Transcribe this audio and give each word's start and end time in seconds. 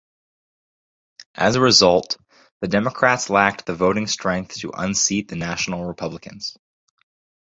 As 1.35 1.55
a 1.55 1.61
result, 1.61 2.17
the 2.59 2.67
Democrats 2.67 3.29
lacked 3.29 3.67
the 3.67 3.75
voting 3.75 4.07
strength 4.07 4.55
to 4.55 4.71
unseat 4.75 5.27
the 5.27 5.35
National 5.35 5.85
Republicans. 5.85 6.57